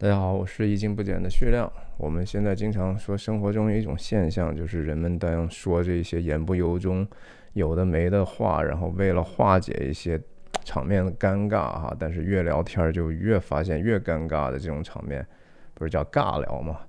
[0.00, 1.70] 大家好，我是一斤不减的徐亮。
[1.98, 7.06] 我们现在经常说，生活中有一种现象，就是人们当说这些言不由衷、
[7.52, 10.18] 有的没的话，然后为了化解一些
[10.64, 15.26] 场面的尴尬哈，但是越聊天就越发现越尴尬的这种场面，
[15.74, 16.80] 不是叫尬聊吗？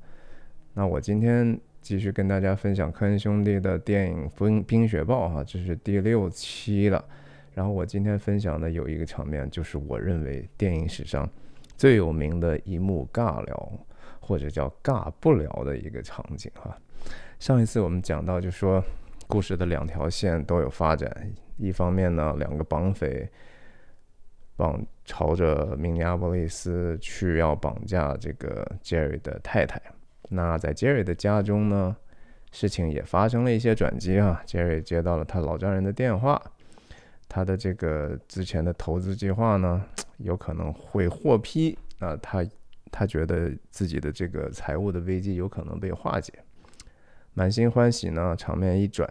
[0.74, 7.04] 那我今天继续跟大家分享科恩兄弟的电影《冰冰雪暴》哈，这是第六期了。
[7.54, 11.30] 然后我今天分享的有一个场面，就是我认为电影史上。
[11.82, 13.72] 最有名的一幕尬聊，
[14.20, 16.78] 或者叫尬不聊的一个场景哈。
[17.40, 18.84] 上一次我们讲到，就说
[19.26, 21.12] 故事的两条线都有发展。
[21.58, 23.28] 一方面呢，两个绑匪
[24.56, 29.82] 绑朝着明尼阿波利斯去，要绑架这个杰瑞的太太。
[30.30, 31.98] 那在杰瑞的家中呢，
[32.52, 34.40] 事情也发生了一些转机啊。
[34.46, 36.40] 杰瑞接到了他老丈人的电话。
[37.34, 39.82] 他的这个之前的投资计划呢，
[40.18, 41.80] 有可能会获批。
[41.98, 42.46] 那他
[42.92, 46.34] 他觉得自己的这个财务的危机有可能被化解，
[47.34, 48.36] 满心欢喜呢。
[48.36, 49.10] 场面一转，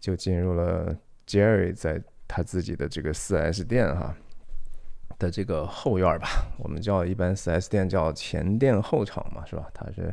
[0.00, 0.92] 就进入了
[1.28, 4.12] Jerry 在他自己的这个 4S 店哈
[5.16, 6.26] 的这个后院吧。
[6.58, 9.70] 我们叫一般 4S 店叫前店后厂嘛，是吧？
[9.72, 10.12] 他是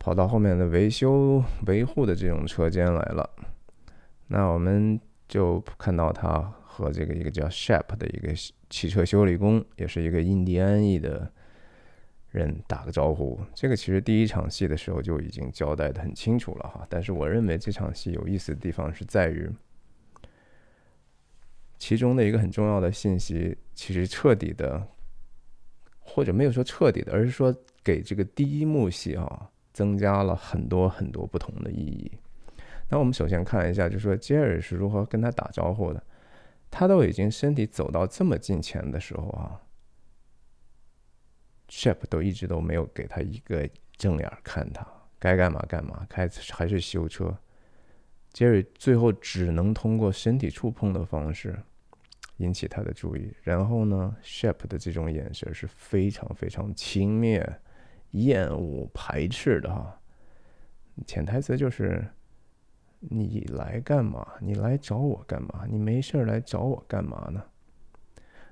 [0.00, 3.30] 跑到后面的维修维护的这种车间来了。
[4.26, 5.00] 那我们。
[5.28, 8.32] 就看到他和这个一个叫 Shep 的一个
[8.68, 11.32] 汽车修理工，也是一个印第安裔的
[12.30, 13.40] 人打个招呼。
[13.54, 16.86] 这个其实第一场戏的时候就已经交代的很清楚了哈。
[16.90, 19.48] 但是我认为这场戏有意思的地方是在于，
[21.78, 24.86] 其中的一个很重要的信息，其实彻底的，
[26.00, 32.10] 或者没有说彻底的，而是说给这个第一幕戏啊增加了很多很多不同的意义。
[32.88, 36.02] 那我们首先看一下，就说杰瑞是如何跟他打招呼的。
[36.70, 39.62] 他都已经身体走到这么近前的时候啊
[41.68, 44.84] ，Shep 都一直都没有给他一个正眼看他，
[45.20, 47.32] 该干嘛干嘛，开还是修车。
[48.32, 51.56] 杰瑞最后只能通过身体触碰的方式
[52.38, 53.32] 引起他的注意。
[53.42, 57.48] 然后呢，Shep 的这种眼神是非常非常轻蔑、
[58.10, 60.00] 厌恶、排斥的哈。
[61.06, 62.04] 潜台词就是。
[63.10, 64.26] 你来干嘛？
[64.40, 65.64] 你来找我干嘛？
[65.68, 67.42] 你没事来找我干嘛呢？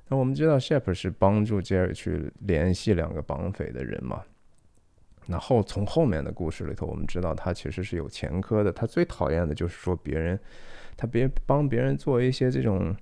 [0.08, 4.22] 那我们知道，Shep 是帮助 Jerry 去联系两个绑匪的人嘛。
[5.26, 8.72] 那后从后面的故事里头，我们知道他其实是有前科的。
[8.72, 10.38] 他最讨厌的就是说别人，
[10.96, 12.94] 他别帮别人做一些这种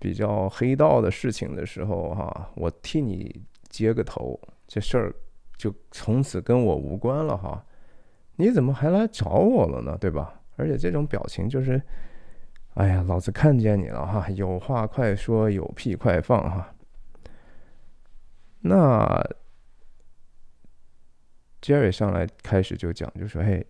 [0.00, 5.14] 比较黑道的事情的时候，哈，我替你接个头，这事儿
[5.56, 7.64] 就从此跟我无关了哈。
[8.36, 9.96] 你怎么还来找我了呢？
[10.00, 10.40] 对吧？
[10.56, 11.82] 而且这种表情就是，
[12.74, 16.74] 哎呀，老子看见你了哈，有话快说，有屁快放哈。
[18.60, 19.20] 那
[21.60, 23.66] Jerry 上来开始就讲，就说：“嘿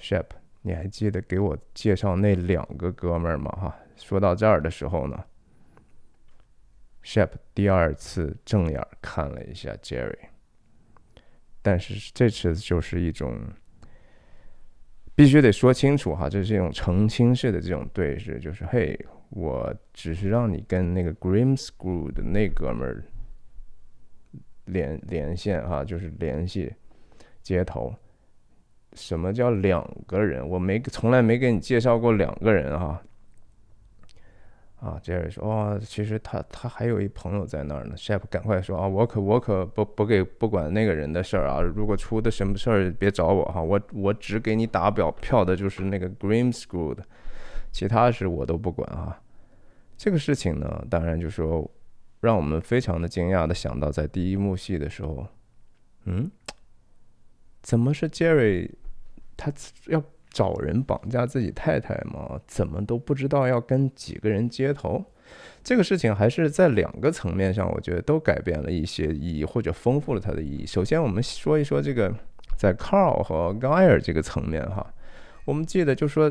[0.00, 0.26] ，Shep，
[0.62, 3.50] 你还记得给我介绍那两个哥们儿吗？
[3.52, 5.24] 哈。”说到这儿的时候呢
[7.04, 10.18] ，Shep 第二次正眼看了一下 Jerry，
[11.62, 13.38] 但是这次就是一种。
[15.14, 18.98] 必须得说清楚哈，这是一种澄清式的这种对视，就是嘿，
[19.30, 23.04] 我只是让你跟那个 green screw 的那哥们儿
[24.64, 26.72] 连连线哈，就是联系
[27.42, 27.94] 接头。
[28.94, 30.48] 什么叫两个人？
[30.48, 32.86] 我没从来没给你介绍过两个人哈。
[32.86, 33.02] 啊，
[34.84, 41.60] 啊，杰瑞说：“哦，其实他他还有一朋友在那儿呢。” Shep 赶快说：“啊，我可我可不不给不管那个人的事儿啊！
[41.60, 43.62] 如果出的什么事儿，别找我哈！
[43.62, 47.02] 我我只给你打表票的就是那个 Grimscrew 的，
[47.72, 49.18] 其他事我都不管啊。”
[49.96, 51.70] 这个事情呢，当然就说
[52.20, 55.26] 让我们非常的惊讶的想到，在第一幕戏的时候，
[56.04, 56.30] 嗯，
[57.62, 58.70] 怎么是 Jerry
[59.36, 59.50] 他
[59.86, 60.02] 要？
[60.34, 62.38] 找人绑架自己太太吗？
[62.44, 65.02] 怎么都不知道要跟几个人接头？
[65.62, 70.66] 这个事情还是在两个层面上，我觉得都改变了一些意义，或者丰富了它的意义。
[70.66, 72.12] 首先，我们说一说这个
[72.58, 74.84] 在 Carl 和 Guy 这个层面哈，
[75.44, 76.30] 我们记得就说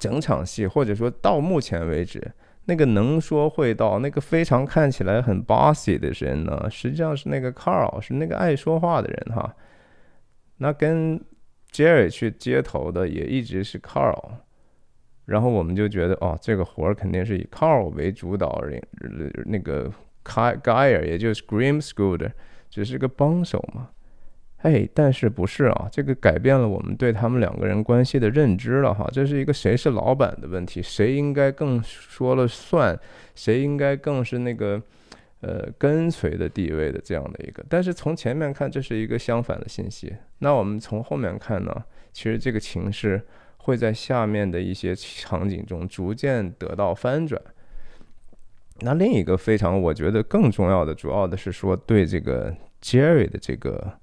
[0.00, 2.20] 整场戏，或者说到目前为止，
[2.64, 9.54] 那个能说会道、那个非常看起来很 bossy 的人呢，实际上是那个 Carl，是那个爱说话的人哈。
[10.58, 11.18] 那跟
[11.72, 14.30] Jerry 去接头的也一直是 Carl，
[15.26, 18.62] 然后我们就觉得哦，这个活儿肯定是以 Carl 为主导，
[19.46, 19.90] 那个
[20.24, 22.30] Guy 也就是 Grimscrew 的
[22.68, 23.90] 只是个帮手嘛。
[24.62, 25.88] 哎，但是不是啊？
[25.90, 29.08] 这个改变了我们对他们两个人关系的认知了哈。
[29.10, 32.98] 这是一个谁是老板的问题，谁应该更说了算，
[33.34, 34.82] 谁应该更是那个
[35.40, 37.64] 呃跟随的地位的这样的一个。
[37.68, 40.14] 但是从前面看，这是一个相反的信息。
[40.38, 43.26] 那我们从后面看呢，其实这个情势
[43.58, 47.40] 会在下面的一些场景中逐渐得到翻转。
[48.82, 53.98] 那另一个非常我觉得更重要的，主要的是说对这个 Jerry 的这个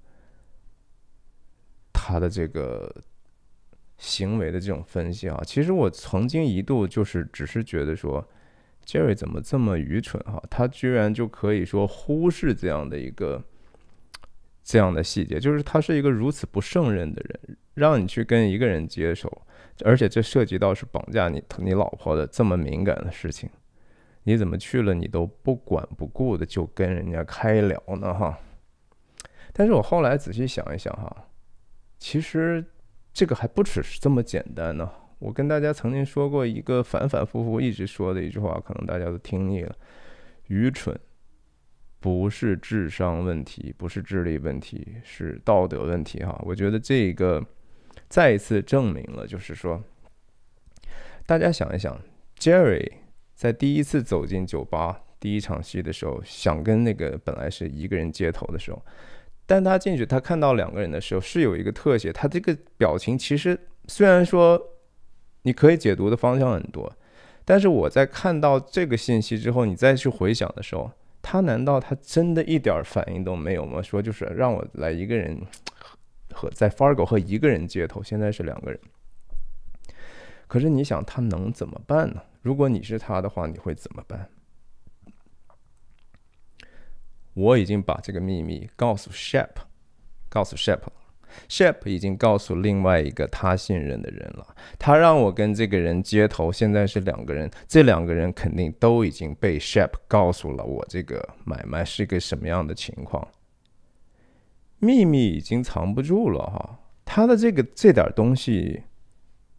[1.92, 2.96] 他的这个
[3.98, 8.24] 行为的这种分析啊，其实我曾经一度就是只是觉得说
[8.88, 13.44] Jerry 怎么这么愚蠢哈，他居然就可以说忽视这样的一个
[14.64, 19.30] 这样的细节，就是他是一个如此不胜任的人，让你去跟一个人接手，
[19.84, 23.50] 而且这涉及到是绑架你你老婆的这么敏感的事情。
[24.24, 24.94] 你怎么去了？
[24.94, 28.14] 你都不管不顾的就跟人家开聊呢？
[28.14, 28.40] 哈！
[29.54, 31.28] 但是我后来仔细想一想，哈，
[31.98, 32.64] 其实
[33.14, 34.90] 这个还不只是这么简单呢。
[35.20, 39.76] 我跟大家曾经说过一个反反复复一直说的一句话，可能大家都听腻了：
[40.48, 40.98] 愚蠢
[42.00, 46.24] 不是智商问题，不是智力问题，是道德问题。
[46.24, 46.40] 哈！
[46.46, 47.44] 我觉得这个
[48.08, 49.84] 再一次证明了，就是说，
[51.26, 52.00] 大家想一想
[52.40, 52.92] ，Jerry。
[53.34, 58.84] 在第一次走进酒吧第一场戏的时候，想跟那个本来是一个人接头的时候，
[59.46, 64.60] 但他进去，他看到两个人的时候，是有一个特写，他这个表情其实虽然说
[65.48, 66.94] 你可以解读的方向很多，
[67.46, 70.92] 但是我在看到这个信息之后，你再去回想的时候，
[71.22, 73.82] 他难道他真的一点反应都没有吗？
[73.82, 75.42] 说就是让我来一个人
[76.34, 78.78] 和在 Fargo 和一个人接头，现在是两个人，
[80.48, 82.22] 可是你想他能怎么办呢？
[82.42, 84.30] 如果你是他的话，你会怎么办？
[87.36, 89.52] 我已经把这个秘密告诉 Shep，
[90.28, 90.82] 告诉 Shep
[91.50, 94.48] Shape 已经告诉另外一个他信任的人了。
[94.78, 103.28] 他让我跟这个人接头，现在是两个人，这两个人肯定都已经被 Shep 告诉了我这个买卖是一个什么样的情况。
[104.80, 108.84] 秘密已经藏不住了哈，他的这个这点东西。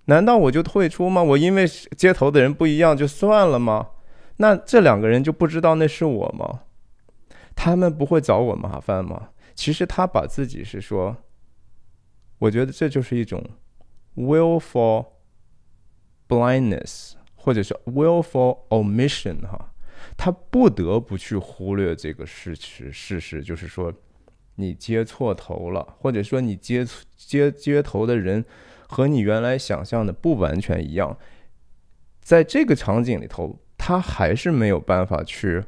[0.04, 1.22] 难道我就退出吗？
[1.22, 3.88] 我因为接头的人不一样就算了吗？
[4.38, 6.60] 那这两个人就不知道那是我吗？
[7.54, 9.30] 他们不会找我麻烦吗？
[9.54, 11.16] 其实他把自己是说，
[12.38, 13.42] 我觉得这就是一种
[14.16, 15.06] willful
[16.28, 19.72] blindness，或者是 willful omission 哈，
[20.16, 23.92] 他不得不去忽略这个事实，事实就是说
[24.56, 26.86] 你接错头了，或者说你接
[27.16, 28.44] 接接头的人。
[28.90, 31.14] 和你原来想象的不完全一样，
[32.22, 35.62] 在这个场景里头，他还是没有办法去。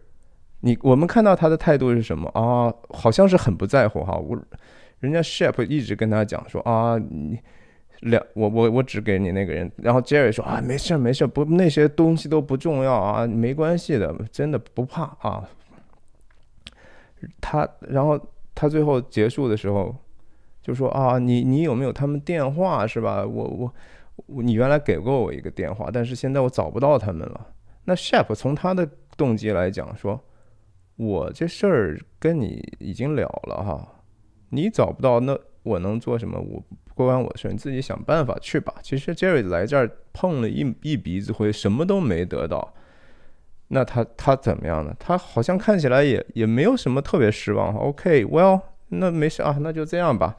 [0.61, 2.73] 你我们看到他的态度是什么啊？
[2.89, 4.17] 好像是很不在乎哈。
[4.17, 4.43] 我
[5.00, 7.38] 人家 Shep 一直跟他讲说啊，你
[8.00, 9.70] 两我我我只给你那个人。
[9.76, 15.49] 然后 Jerry 说啊，没事没事，不那些东西都不重要啊，没关系的，真的不怕啊。
[17.41, 18.19] 他然后
[18.55, 19.94] 他最后结束的时候。
[20.62, 23.25] 就说啊，你你有没有他们电话是吧？
[23.25, 23.75] 我我
[24.26, 27.47] 我你原来给过我一个电话，但是现在我找不到他们了。
[27.85, 28.87] 那 Shep 从他的
[29.17, 30.23] 动机来讲，说
[30.97, 33.88] 我这事儿跟你已经了了哈，
[34.50, 36.38] 你找不到，那我能做什么？
[36.38, 38.75] 我不关我的事，你自己想办法去吧。
[38.82, 42.75] 其实 Jerry 来这儿碰了一一鼻子灰，什么都没得到。
[43.69, 44.94] 那他他怎么样呢？
[44.99, 47.75] 他好像看起来也也没有什么特别失望。
[47.75, 48.61] OK，Well。
[48.93, 50.35] 那没事啊，那就这样吧，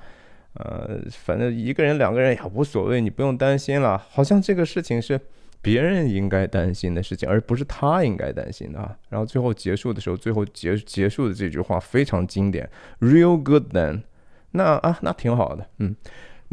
[0.55, 3.97] 呃，反正一个人、两个人也无所谓，你不用担心了。
[3.97, 5.17] 好像这个事情是
[5.61, 8.97] 别人应该担心的事情，而不是他应该担心的啊。
[9.09, 14.03] 然后最后结束的时候，最后结结束的这句话非常经典，Real good then。
[14.51, 15.95] 那啊，那挺好的，嗯。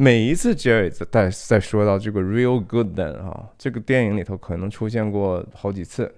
[0.00, 6.14] 每一次 Jerry 在在说到这个 Real good then 啊，这个电影里头可能出现过好几次，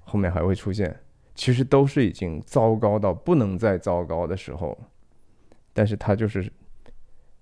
[0.00, 0.98] 后面还会出现，
[1.34, 4.78] 其实都是已经糟糕到不能再糟糕的时候。
[5.74, 6.50] 但是他就是，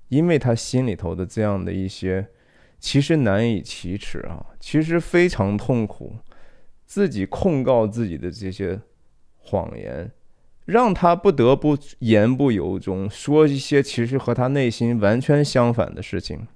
[0.09, 2.27] 因为他心里头的这样的一些，
[2.83, 6.17] 其实难以启齿啊，其实非常痛苦，
[6.85, 8.81] 自己控告自己的这些
[9.39, 10.11] 谎言，
[10.65, 16.49] 让他不得不言不由衷，说一些其实和他内心完全相反的事情。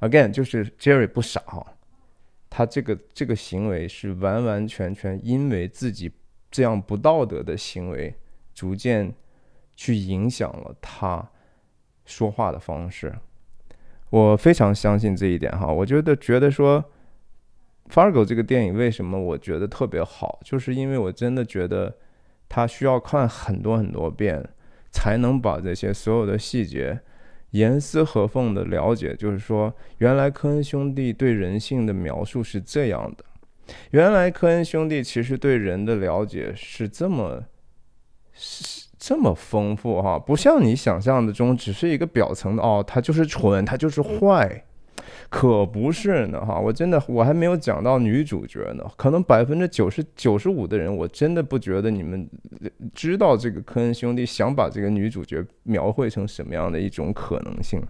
[0.00, 1.74] Again，就是 Jerry 不傻哈，
[2.50, 6.10] 他这个这个行为是完完全全因为自己
[6.50, 8.14] 这样不道德的行为，
[8.52, 9.14] 逐渐。
[9.76, 11.30] 去影响了他
[12.04, 13.16] 说话的方式，
[14.10, 15.66] 我非常相信这一点哈。
[15.66, 16.84] 我觉得觉得说
[17.92, 21.96] 《Fargo》这个电影为什么我觉得特别好，就是因为我真的觉得
[22.48, 24.44] 他需要看很多很多遍，
[24.90, 27.00] 才能把这些所有的细节
[27.50, 29.14] 严丝合缝的了解。
[29.14, 33.24] 就是说，原来科恩兄弟对人性的描述是这样的。
[33.92, 37.44] 原来科恩兄弟其实对人的了解是这么
[39.00, 44.62] 这么丰富哈，不像你想象的中只是一个表层的哦，他就是蠢，他就是坏。
[45.30, 46.58] 可不是呢，哈！
[46.58, 52.28] 我真的我还没有讲到女主角呢，可能百分之九十九十五的人，我真的不觉得你们
[52.92, 57.80] 知道这个科恩兄弟想把这个女主角描绘成什么样的一种可能性。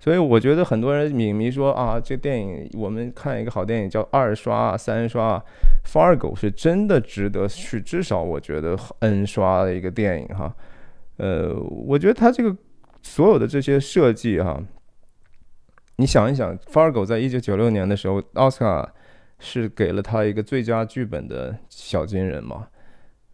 [0.00, 5.42] 所以我觉得很多人影迷说啊，这电影我们看一个好电影叫二刷、三刷，
[5.92, 10.54] 《Fargo》是真的值得去，至少我觉得 N 刷的一个电影哈。
[11.16, 12.56] 呃，我觉得他这个
[13.02, 14.62] 所有的这些设计哈。
[15.96, 18.88] 你想一想，Fargo 在一九九六年的时候，奥斯卡
[19.40, 22.68] 是给了他一个最佳剧本的小金人嘛？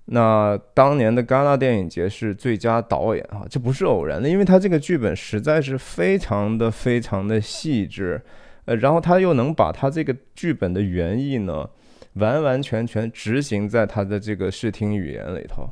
[0.06, 8.20] 那当年的戛纳电影节是最佳导演啊，这不是偶然的，因为他这个剧本实在是非常的非常的细致，
[8.66, 11.68] 呃，然后他又能把他这个剧本的原意呢，
[12.14, 15.68] 完完全全执行在他的这个视听语言里头。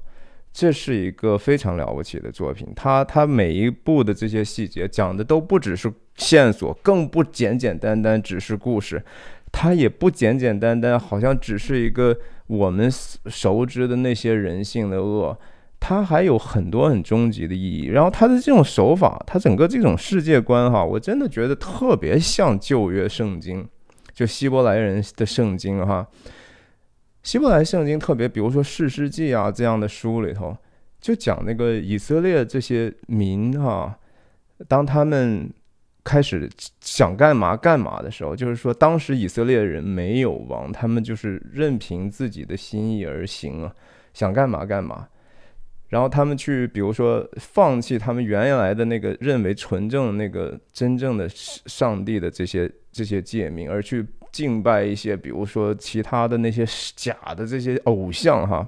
[0.55, 9.03] 这是一个非常了不起的作品，它它每一部的这些细节讲的都不只是线索，更不简简单单只是故事，
[9.53, 12.17] 它也不简简单单好像只是一个
[12.47, 15.39] 我们熟知的那些人性的恶，
[15.79, 17.87] 它还有很多很终极的意义。
[17.87, 23.69] 然后它的这种手法，它整个这种世界观哈，我真的觉得特别像旧约圣经，
[24.13, 26.07] 就希伯来人的圣经哈。
[27.23, 30.57] 希伯来圣经特别，比如说《士师记》啊这样的书里头，
[31.01, 33.97] 就讲那个以色列这些民哈，
[34.67, 35.49] 当他们
[36.05, 43.75] 开始想干嘛干嘛的时候，就是说当时以色列人没有王，他们就是任凭自己的心意而行啊，
[44.13, 45.09] 想干嘛干嘛。
[45.89, 54.07] 然后他们去，比如说放弃他们原来的那个认为纯正那个真正的上帝的这些这些诫命，而去。
[54.33, 56.67] 敬拜一些，比如说其他的那些
[56.97, 58.67] 假的这些偶像哈，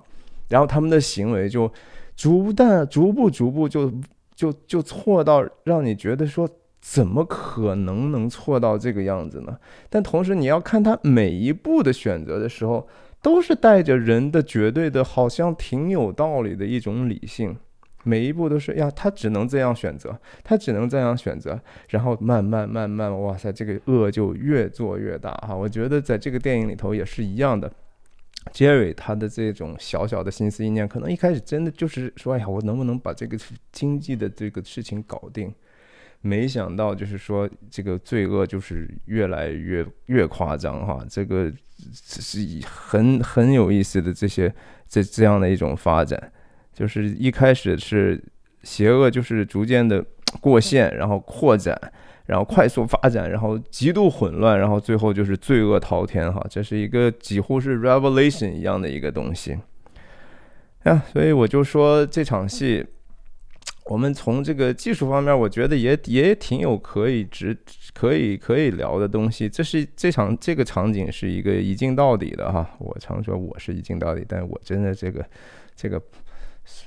[0.51, 1.73] 然后他们的行为就
[2.15, 3.91] 逐但逐步逐步就
[4.35, 6.47] 就就错到让你觉得说
[6.87, 9.59] 怎么可能能错到这个样子呢？
[9.89, 12.87] 但同时你要看他每一步的选择的时候，
[13.23, 17.57] 都是带着人的绝对的，好像挺有道理的一种理性。
[18.03, 25.57] 每一步都是呀，他只能这样选择，他只能这样选择，然后慢慢慢慢，哇塞，这个恶就越做越大哈。
[25.57, 27.73] 我觉得在这个电影里头也是一样的
[28.53, 33.39] ，Jerry 他的这种小小的心思意念，可能一开始真的就是说，哎呀，我能不能把这个
[33.73, 35.51] 经济的这个事情搞定？
[36.25, 41.05] 没想到就是说，这个罪恶就是越来越越夸张哈。
[41.07, 41.53] 这个
[41.93, 44.53] 是很很有意思的这些
[44.89, 46.33] 这这样的一种发展。
[46.73, 48.19] 就是一开始是
[48.63, 50.03] 邪恶，就是逐渐的
[50.41, 51.79] 过线，然后扩展，
[52.25, 59.59] 然后快速发展，然后极度混乱，然后最后就是罪恶滔天哈，这是一个几乎是 revelation 一样的一个东西
[60.85, 61.03] 呀。
[61.13, 62.85] 所以我就说这场戏，
[63.85, 67.57] 我们从这个技术方面，我觉得也也挺有可以值
[67.93, 69.49] 可以可以聊的东西。
[69.49, 72.69] 这是这场这个场景是一个一镜到底的哈。
[72.79, 75.25] 我常说我是一镜到底，但我真的这个
[75.77, 76.01] 这个。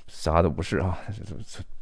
[0.07, 0.97] 啥都不是啊！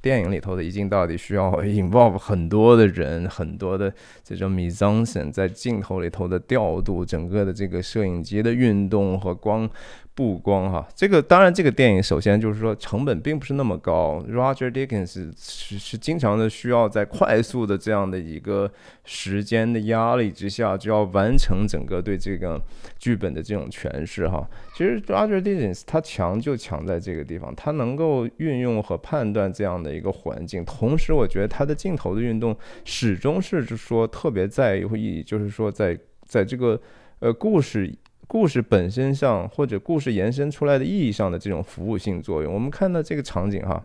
[0.05, 3.91] 电影里头的一镜到底需要 involve 很多的人，很多的
[4.23, 9.67] 这种 mise en scène 在镜头里头的调度，整个的这个摄影机的运动和光。
[10.17, 14.23] 布光哈，这个当然，这个电影首先就是说成本并不是那么高。
[14.29, 18.71] Roger Dickens 是是经常的需要在快速的这样的一个
[19.03, 22.61] 时间的压力之下，就要完成整个对这个
[22.97, 24.47] 剧本的这种诠释哈。
[24.73, 36.79] 其实 Roger Dickens 他强就强在这个地方，他能够运用和判断这样的一个环境，同时我觉得他的镜头的运动始终是说特别在意，就是说在在这个
[37.19, 37.93] 呃故事。
[38.27, 43.83] 故事本身上，或者故事延伸出来的意义上的这种服务性作用，我们看到这个场景哈，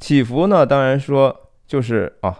[0.00, 1.34] 起伏呢，当然说
[1.68, 2.36] 就是啊，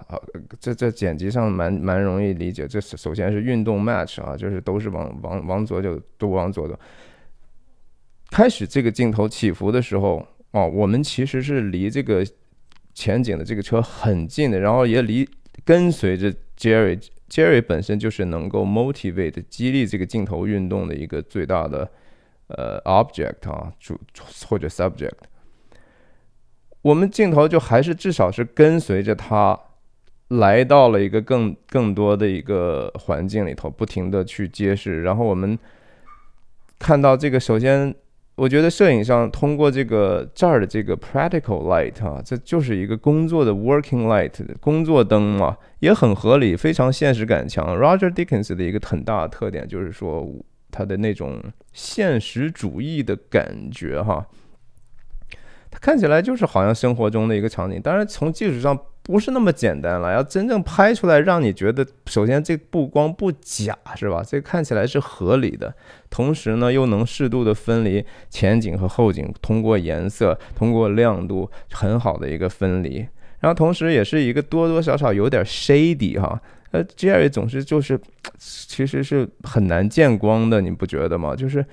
[0.59, 6.77] 这这剪辑上蛮蛮容易理解，这是首先是运动 match 啊，就是都是往往往左就都往左的。
[8.29, 12.27] 开始这个镜头起伏的时候，哦，我们其实是离这个
[12.93, 15.29] 前景的这个车很近的，然后也离
[15.65, 17.01] 跟随着 Jerry。
[17.29, 21.89] Jerry 本身就是能够 motivate 激励这个镜头运动的一个最大的
[22.49, 23.97] 呃 object 啊主
[24.49, 25.13] 或者 subject，
[26.83, 29.57] 我们镜头就还是至少是跟随着他
[30.27, 35.57] 来到了一个更更多的一个环境里头，不停的去揭示，然后我们
[36.81, 37.95] 看到这个首先。
[38.41, 47.77] 我觉得摄影上通过这个这儿的这个 practical light 啊，这就是一个工作的 working light 工作灯嘛，也很合理，非常现实感强。
[47.77, 50.27] Roger Dickens 的一个很大的特点就是说，
[50.71, 51.39] 他的那种
[51.75, 54.27] 现实主义的感觉哈。
[55.71, 58.75] 它看起来就是好像生活中的一个场景，当然从技术上
[59.11, 60.13] 不是那么简单了。
[60.13, 64.23] 要真正拍出来，让你觉得，首先这不光不假，是吧？
[64.25, 65.75] 这看起来是合理的，
[66.09, 73.07] 同时呢又能适度的分离前景和后景，通过颜色，通过亮度，很好的一个分离。
[73.41, 76.41] 然后同时也是一个多多少少有点 shady 哈，
[76.71, 78.01] 呃，Jerry 总是就是
[78.39, 81.35] 其实是很难见光的，你不觉得吗？
[81.35, 81.65] 就是。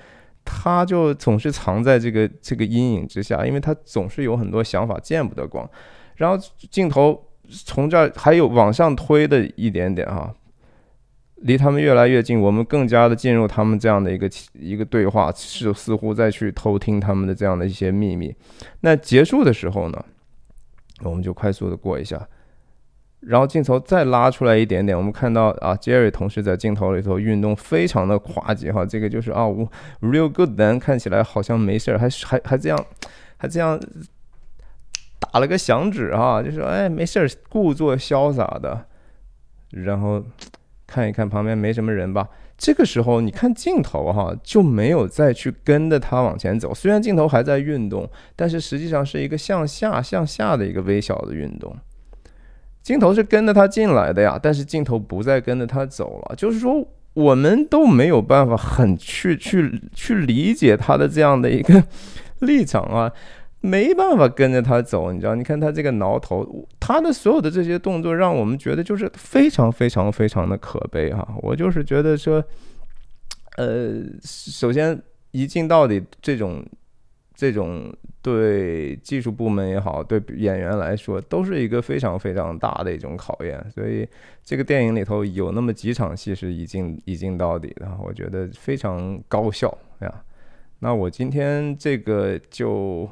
[0.50, 5.68] 他就总是藏在这个这个阴影之下，因为他总是有很多想法见不得光。
[6.16, 10.34] 然后镜头从这儿还有往上推的一点点哈，
[11.36, 18.34] 离他们越来越近，我们更加的进入他们这样的一个一个对话，是似乎在去偷听他们的这样的一些秘密。
[18.80, 20.04] 那结束的时候呢，
[21.02, 22.28] 我们就快速的过一下。
[23.20, 28.86] 然后镜头再拉出来一点点，我们看到啊，Jerry 同时在镜头里头运动，非常的滑稽哈。
[28.86, 29.68] 这个就是啊我
[30.00, 32.86] ，real good man，看起来好像没事儿，还还还这样，
[33.36, 33.78] 还这样
[35.18, 38.86] 打了个响指哈，就说哎没事儿，故作潇洒的。
[39.70, 40.24] 然后
[40.86, 42.28] 看一看旁边没什么人吧。
[42.56, 46.74] 这个时候你看镜头哈，就没有再去跟着他往前走。
[46.74, 51.76] 虽然镜头还在运动，但是实际上是一个向下向下的一个微小的运动。
[52.82, 56.34] 镜头是跟着他进来的呀，但是镜头不再跟着他走了。
[56.34, 56.82] 就是说，
[57.12, 61.84] 我们都没有办法很去去去理解他的这样的一个
[62.40, 63.12] 立场啊，
[63.60, 65.12] 没办法跟着他走。
[65.12, 71.26] 你知道，你看他这个挠头，他的所有的这些动作，让我们觉得就是非常非常非常的可悲哈。
[71.42, 72.42] 我就是觉得说，
[73.56, 75.00] 呃，首先
[75.30, 76.64] 一镜到底这种。
[77.40, 83.64] 这种对技术部门也好，对演员来说，都是一个非常非常大的一种考验。
[83.72, 84.04] 所以
[84.42, 90.12] 这个电影里头有那么几场戏是一镜一镜到底的，我觉得非常高效呀。
[90.80, 93.08] 那我今天这个就，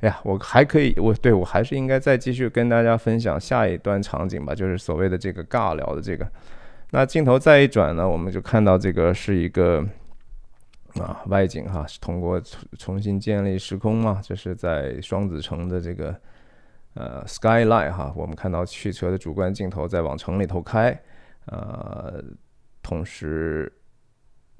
[0.00, 6.26] 哎呀，我还可以，我对我还是应该再继续跟大家分享下一段场景吧，就是所谓的这个尬聊的这个。
[6.90, 9.84] 那镜头再一转呢，我们就看到这个是一个。
[10.94, 16.16] 啊，外景哈是通过重重新建立时空嘛，这是在双子城的这个
[16.94, 20.98] 呃 skyline 哈，我们看到汽车的主观镜头在往城里头开，
[21.44, 22.24] 呃，
[22.82, 23.70] 同时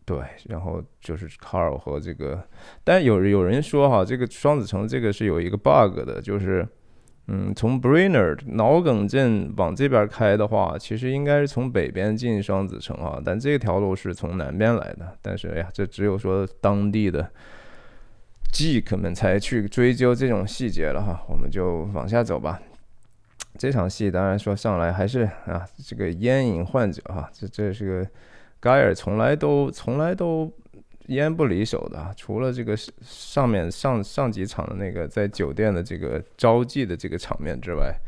[0.08, 2.42] 对，然后就是卡尔和这个，
[2.82, 6.66] 但有有人说哈，这个双子城这个是有一个 bug 的，就是。
[7.30, 15.14] 嗯，从 Brainerd 脑梗镇往这边开的话，其实应该是从北边进双子城啊，但这条路是从南边来的。
[15.20, 17.30] 但是，哎呀，这只有说当地的
[18.50, 21.22] Geek 们才去追究这种细节了哈。
[21.28, 22.58] 我们就往下走吧。
[23.58, 28.10] 这场戏当然说上来还是啊，这个烟瘾患者哈，这这是个
[28.60, 30.52] 盖尔，从来都从来都。
[31.08, 37.98] 烟不离手的，除了这个上面上上几场的那个在酒店的这个招妓的这个场面之外，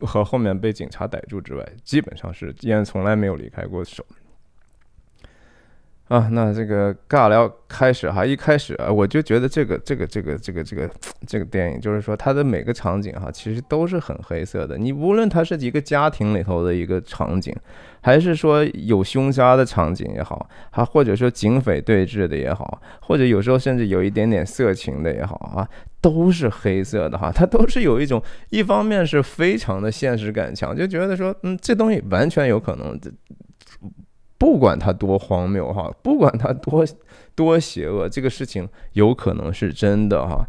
[0.00, 4.04] 和后面被警察逮住之外，基本上是烟从来没有离开过手。
[6.08, 10.90] 啊，那这个尬聊开始哈，一开始啊，我就觉得这个这个这个这个这个
[11.26, 14.78] 这个电影，就是说它的每个场景哈，其实都是很黑色的。
[14.78, 17.54] 你无论它是一个家庭里头的一个场景，
[18.00, 25.68] 还是说有凶杀的场景也好，还或者说警匪对峙的也好，或者有时候甚至有一点点色情的也好啊，
[26.00, 27.30] 都是黑色的哈。
[27.30, 32.98] 它都是有一种，一方面是非常的现实感强，就觉得说，嗯，这东西完全有可能。
[34.38, 36.86] 不管它多荒谬哈，不管它多
[37.34, 40.46] 多邪恶，这个事情有可能是真的哈。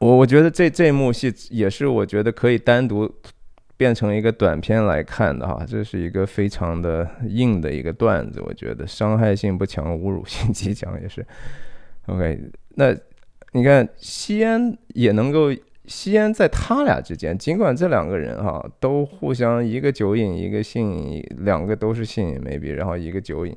[0.00, 3.12] 我我觉得这这幕戏也是我觉得可以单独
[3.76, 5.62] 变成一个短片来看的哈。
[5.68, 11.26] 这是一个非常的硬的一个段子，我觉得伤害性不强，侮辱性极强，也是。
[12.06, 12.96] OK，那
[13.52, 15.52] 你看西安也能够。
[15.90, 23.54] 吸烟在他俩之间，尽管这两个人哈都互相一个酒瘾，一个性瘾，两个都是性瘾没比，然后一个酒瘾，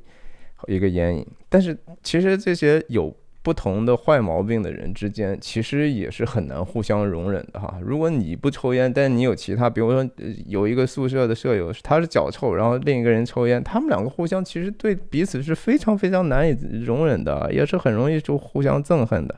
[0.65, 7.77] 一个烟瘾，但是其实这些有不同的坏毛病的人之间，其实也是很难互相容忍的哈。
[7.83, 10.09] 如果你不抽烟，但你有其他，比如说
[10.47, 19.35] 有一个宿舍的舍友他是脚臭，然后另一个人抽烟，他们两个互相其实对彼此是非常非常难以容忍的，也是很容易就互相憎恨的。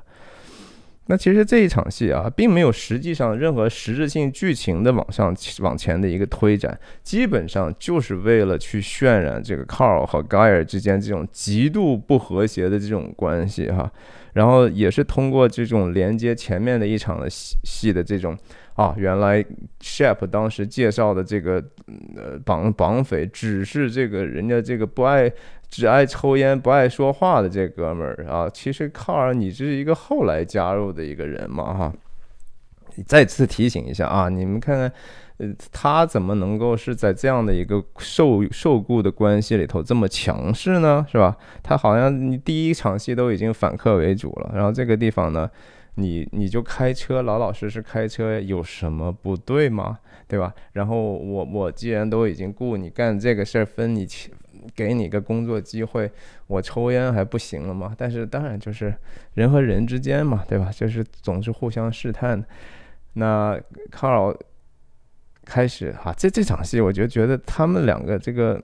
[1.07, 13.91] 那其实这一场戏啊，并没有实际上任何实质性剧情的往上往前的一个推展，基本上就是为了去渲染这个 Carl 和 Guy 之间这种极度不和谐的这种关系哈。
[14.33, 18.37] 然后也是通过这种连接前面的一场的戏戏的这种
[18.75, 19.43] 啊，原来
[19.81, 21.63] Shep 当时介绍的这个
[22.15, 25.31] 呃绑绑匪只是这个人家这个不爱
[25.69, 31.93] 只爱抽烟不爱说话的这哥们儿啊，其实卡尔你这是一个后来加入的一个人嘛哈。
[33.05, 34.91] 再次提醒一下啊，你们看看。
[35.37, 41.05] 呃，他怎么能够是在这样的一个受受雇的关系里头这么强势呢？
[41.11, 41.35] 是吧？
[41.61, 45.51] 他好像你第一场戏都已经反客为主了，然后这个地方呢，
[45.95, 49.99] 你你就开车老老实实开车有什么不对吗？
[50.27, 50.53] 对吧？
[50.73, 54.31] 然后我我既然都已经雇你干这个事儿，分你钱，
[54.75, 56.11] 给你个工作机会，
[56.47, 57.93] 我抽烟还不行了吗？
[57.97, 58.95] 但是当然就是
[59.33, 60.71] 人和人之间嘛，对吧？
[60.71, 62.43] 就是总是互相试探。
[63.13, 63.59] 那
[63.91, 64.35] Carl。
[65.47, 68.59] 开始哈，这这场戏，我就觉得他们两个这个，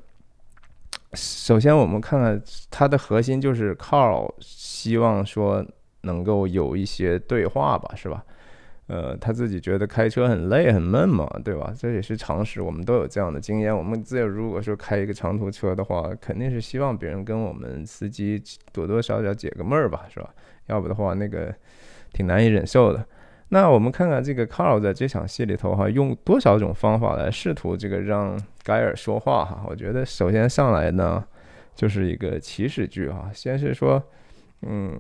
[1.14, 2.42] 首先我们看看
[2.72, 5.64] 它的核心就是 Carl 希望说
[6.02, 8.24] 能够有一些对话吧，是吧？
[8.88, 11.74] 呃，他自己觉得开车很累很闷嘛，对吧？
[11.78, 13.76] 这也是常识，我们都有这样的经验。
[13.76, 18.42] 我们自己如果说开一个长途车的话，肯定是希望别人跟我们司机
[18.74, 20.34] 多多少少解个闷儿吧，是吧？
[20.68, 21.56] 要不的话，那个
[22.12, 23.06] 挺难以忍受的。
[23.50, 29.66] 那我们看看这个 Carl 在这场戏里头哈，用多少种方法来试图这个让盖尔说话哈？
[29.70, 31.24] 我觉得首先上来呢，
[31.76, 34.02] 就是一个起始句哈，先是说，
[34.62, 34.98] 嗯，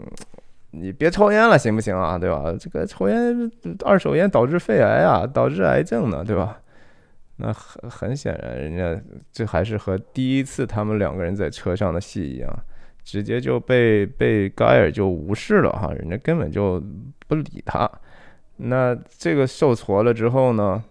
[0.71, 2.17] 你别抽烟了，行不行啊？
[2.17, 2.53] 对吧？
[2.59, 3.51] 这个抽烟
[3.85, 6.57] 二手烟导致肺癌啊，导致癌症呢，对吧？
[7.37, 12.49] 那很很显然，人家这还是和第一次他们两个人在车上的戏一样，
[13.03, 16.81] 直接就被被盖尔就无视了哈，人家根本就
[17.27, 17.89] 不理他。
[18.57, 20.83] 那这个受挫了之后呢？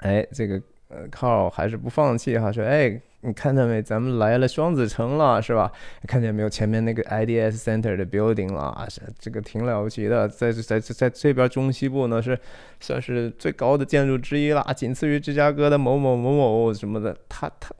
[0.00, 3.80] 哎，这个呃靠还是不放弃哈，说哎，你看到没？
[3.80, 5.70] 咱们来了双子城了，是吧？
[6.08, 6.48] 看见没有？
[6.48, 8.86] 前面那个 IDS Center 的 building 了，
[9.18, 12.36] 这个挺了不起的，在在在在这边中西部呢是
[12.80, 17.16] 算是最高的建筑之一啦，仅次于芝加哥的某某某某什么的。
[17.28, 17.72] 他他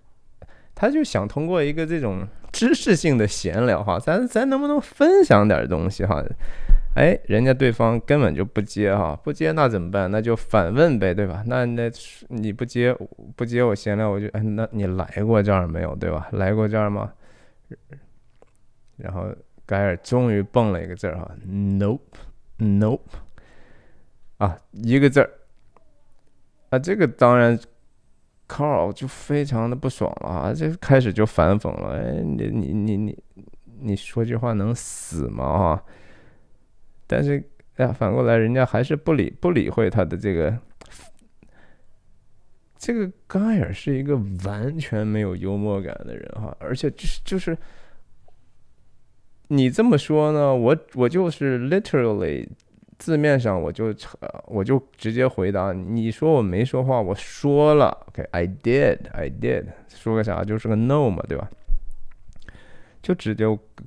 [0.75, 6.23] 他就想通过一个这种知识性的闲聊哈，咱咱能不能分享点东西哈？
[6.95, 10.11] 哎，人家对方根本就不接哈，不接那怎么办？
[10.11, 11.43] 那就反问呗，对吧？
[11.47, 11.91] 那那
[12.29, 12.95] 你不接
[13.35, 16.29] 不接我闲聊，我就哎，那你来过这儿没有，对吧？
[16.33, 17.11] 来过这儿吗？
[18.99, 19.27] 然后
[19.65, 23.01] 盖尔终于蹦了一个字儿哈，nope，nope，
[24.37, 25.31] 啊，一个字儿，
[26.69, 27.59] 啊，这个当然
[28.47, 33.19] ，Carl 就非常的不爽了啊，这开始就反讽了，哎，你你你你
[33.81, 35.45] 你说句话能死吗？
[35.45, 35.83] 啊？
[37.13, 37.45] 但是，
[37.77, 40.59] 哎呀，反过来，人家还是不理不理会他的这个，
[42.79, 47.55] 这个盖尔是一个完全没有幽默感的人哈，而且就是就是，
[49.49, 52.49] 你这么说呢，我我就是 literally
[52.99, 53.95] 字面上我就
[54.47, 61.51] 我就直接回答，你说我没说话，我说了，OK，I did，I did，说个啥，就是个 no 嘛，对吧？
[63.03, 63.45] 就直接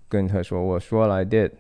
[0.08, 1.52] 跟他说，我说了，I did。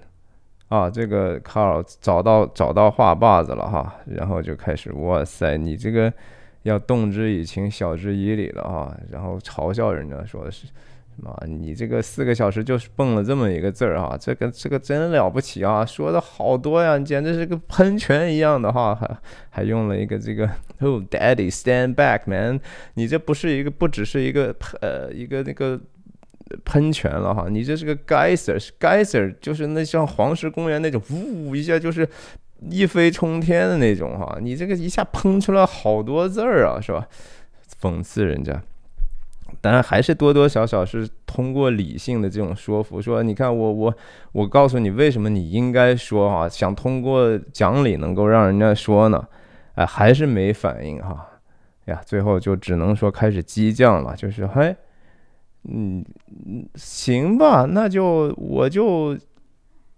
[0.67, 6.11] 啊，这个卡尔找到找到话把子了哈，然后就开始哇塞，你这个
[6.63, 10.65] 要动之以情，晓之以理了哈，然后嘲笑人家说的是，
[11.17, 19.17] 妈，你这个四个小时就是蹦了这么一个字儿啊，这个这个真了不起啊，说的好多呀，简直是个喷泉一样的哈，还
[19.51, 20.49] 还用了一个这个
[20.79, 22.59] ，Oh Daddy stand back man，
[22.95, 25.79] 你这不是一个不只是一个呃一个那个。
[26.63, 32.07] 喷泉了哈，你这是个 geyser，geyser 就是那像黄石公园那种，呜一下就是
[32.69, 37.07] 一飞冲天的那种哈，你这个一下喷出来好多字儿啊，是吧？
[37.81, 38.61] 讽刺人家，
[39.59, 43.95] 当然还是多多少少是通过理性的这种说服，说你看我我
[44.31, 49.27] 我告诉你为什么你应该说哈，想通过讲理能够让人家说呢，
[49.73, 51.27] 哎，还是没反应哈，
[51.85, 54.75] 呀，最后就只能说开始激将了，就是嘿。
[55.67, 56.03] 嗯，
[56.75, 59.17] 行吧，那就我就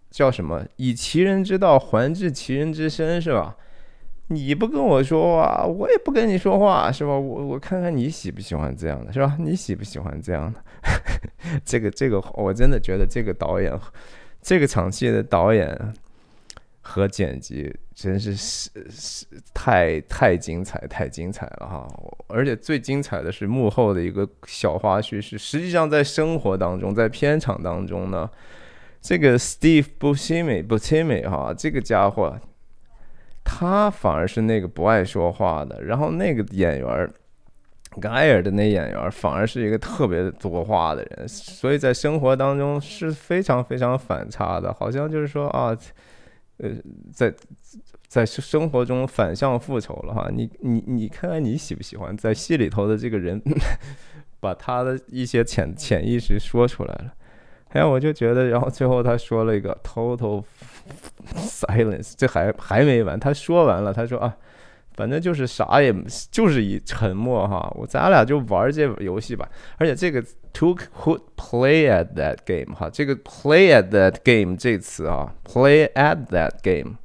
[0.09, 3.55] 叫什么以其人之道还治其人之身，是吧？
[4.29, 7.09] 你不跟我说话，我也不跟你说话，是吧？
[7.11, 9.37] 我我看看你喜不喜欢这样的，是吧？
[9.39, 10.63] 你喜不喜欢这样的？
[11.63, 13.71] 这个这个，我真的觉得这个导演，
[14.41, 15.93] 这个场戏的导演。
[16.89, 21.87] 和剪辑真是是是太太精彩太精彩了哈！
[22.27, 28.29] 而且最精彩的是幕后的一个小花絮，是实际上在生活当中，在片场当中呢，
[29.01, 32.39] 这个 Steve Buscemi Buscemi 哈，这个家伙，
[33.43, 35.81] 他反而是那个不爱说话的。
[35.81, 37.09] 然后那个演员
[37.99, 45.75] 盖尔的那演员反而是一个特别多话的人，所以在生活当中是非常非常反差的，好像就是说啊，
[46.57, 46.71] 呃，
[47.13, 47.33] 在
[48.07, 50.29] 在生活中反向复仇了哈。
[50.33, 53.41] 你你你看看你喜不喜欢在戏里头的这个人，
[54.39, 57.13] 把他的一些潜潜意识说出来了。
[57.69, 60.43] 哎，我就觉得，然后最后他说了一个 total
[61.35, 64.35] silence，这还还没完，他说完了，他说啊。
[64.97, 65.93] 反正就是啥也
[66.31, 69.47] 就是以沉默哈，我咱俩就玩这游戏吧。
[69.77, 76.95] 而且这个 took who play at that game 哈，这个 play at that game 这词啊，play at that game，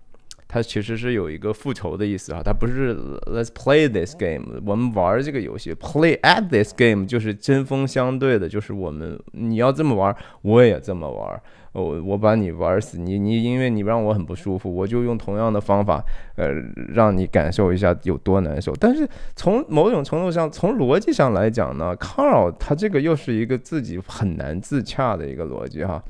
[0.53, 11.41] 它其实是有一个复仇的意思哈，它不是 let's play this game，我们玩这个游戏，play at this game 就是针锋相对的，就是我们你要这么玩，我也这么玩。
[11.73, 16.05] 我我把你玩死，你你因为你让我很不舒服，我就用同样的方法，
[16.37, 16.51] 呃，
[16.93, 18.75] 让你感受一下有多难受。
[18.79, 26.05] 但是从某种程度上，从逻辑上来讲呢，Carl 他这个又是一个自己很难自洽的一个逻辑哈。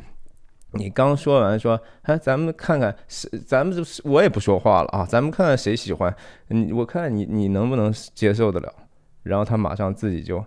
[0.73, 6.15] 你刚说完说，哎，咱们看看是咱们就是我也不说话了啊，咱们看看谁喜欢
[6.49, 8.75] 你，我看你你能不能接受得了。
[9.23, 10.45] 然后他马上自己就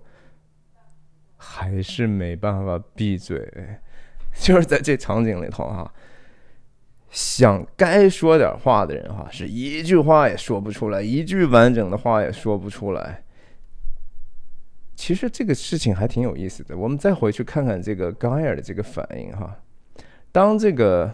[1.38, 3.52] 还是没办法闭嘴。
[4.38, 5.94] 就是在这场景里头哈，
[7.10, 13.24] 想该说点话的人哈，是一句话也说不出来，一句完整的话也说不出来。
[14.94, 19.58] 其实这个事情还挺有意思的，我们再回去看看这个盖尔的这个反应哈。
[20.36, 21.10] 当这个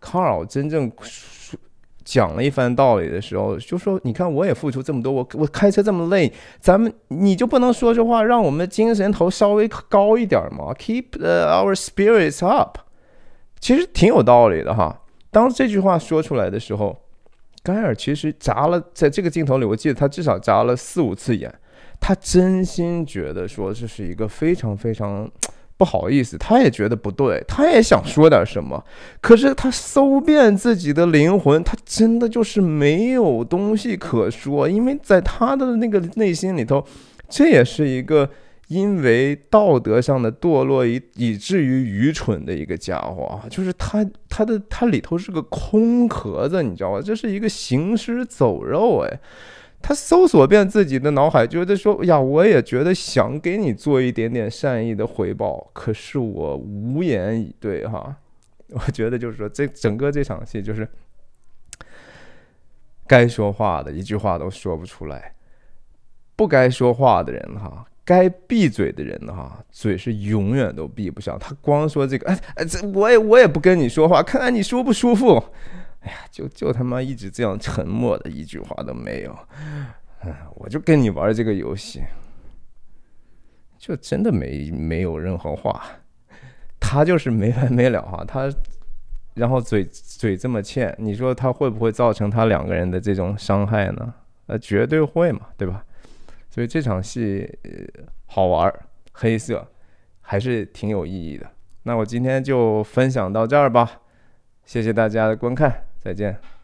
[0.00, 0.90] Carl 真正
[2.04, 12.78] 讲了一番道理的时候，就说：“你看，我也付出这么多，我我开车这么累，咱们你就不能说这话，让我们精神头稍微高一点吗？Keep our spirits up。”
[13.60, 15.00] 其实挺有道理的哈。
[15.30, 17.00] 当这句话说出来的时候，
[17.62, 21.54] 盖尔其实眨了，在这个镜头里，我记得他至少眨了四五次眼，
[22.00, 25.30] 他真心觉得说这是一个非常非常。
[25.80, 28.84] 不好意思，他也觉得不对，他也想说点什么，
[29.22, 36.84] 可是他搜遍自己的灵魂，他真的就是没有东西可说，因为在他的那个内心里头，
[37.30, 38.28] 这也是一个
[38.68, 47.00] 因为道德上的堕落以以至于愚蠢的一个家伙啊，就是他他的他里头是个空壳子，你知道吗？
[47.02, 49.18] 这是一个行尸走肉，哎。
[49.82, 58.14] 他搜索遍自己的脑海，觉得说：“呀，我也觉得想给你做一点点善意的回报，可是我无言以对。”哈，
[58.68, 60.86] 我觉得就是说，这整个这场戏就是
[63.06, 65.34] 该说话的一句话都说不出来，
[66.36, 71.38] 不该说话的人哈，该闭嘴的人哈，嘴是永远都闭不上。
[71.38, 75.42] 他光说这个，哎哎，这我也我也不跟你说话，看看你舒不舒服。
[76.00, 79.38] 哎呀，就就他妈一直这样沉默的一句话都没有，
[80.22, 82.02] 嗯， 我就跟你玩这个游戏，
[83.78, 85.82] 就真的没没有任何话，
[86.80, 88.50] 他就是没完没了哈，他
[89.34, 94.14] 然后嘴嘴这么欠，你说他会不会造成他两个人的这种伤害呢？
[94.46, 95.84] 呃，绝对会嘛，对吧？
[96.48, 97.58] 所以这场戏
[98.26, 98.72] 好玩，
[99.12, 99.66] 黑色
[100.20, 101.46] 还是挺有意义的。
[101.84, 104.00] 那我今天就分享到这儿吧，
[104.64, 105.84] 谢谢大家的观看。
[106.02, 106.59] 再见。